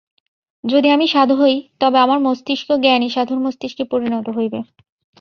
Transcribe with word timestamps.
যদি 0.63 0.87
আমি 0.89 1.05
সাধু 1.07 1.35
হই, 1.35 1.55
তবে 1.81 1.97
আমার 1.99 2.19
মস্তিষ্ক 2.19 2.67
জ্ঞানী 2.83 3.07
সাধুর 3.09 3.39
মস্তিষ্কে 3.45 3.83
পরিণত 3.91 4.27
হইবে। 4.29 4.59